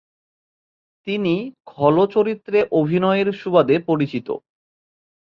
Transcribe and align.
তিনি 1.07 1.33
খল 1.65 1.95
চরিত্রে 2.07 2.59
অভিনয়ের 2.71 3.27
সুবাদে 3.31 3.75
পরিচিত। 3.79 4.27